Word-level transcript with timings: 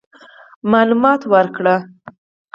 معلومات 0.71 1.21
ورکړي. 1.33 1.75